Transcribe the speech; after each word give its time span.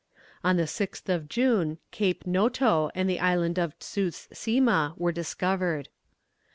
On 0.43 0.57
the 0.57 0.63
6th 0.63 1.09
of 1.09 1.29
June 1.29 1.77
Cape 1.91 2.25
Noto 2.25 2.89
and 2.95 3.07
the 3.07 3.19
island 3.19 3.59
of 3.59 3.77
Tsus 3.77 4.27
Sima 4.33 4.97
were 4.97 5.11
discovered. 5.11 5.89